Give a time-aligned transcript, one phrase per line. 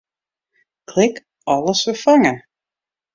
[0.91, 2.33] Klik Alles ferfange.